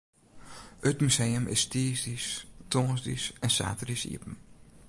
[0.89, 2.27] It museum is tiisdeis,
[2.67, 4.35] tongersdeis en saterdeis iepen.